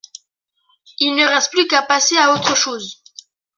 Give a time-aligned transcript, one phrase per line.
[0.99, 3.03] Il ne reste plus qu’à passer à autre chose.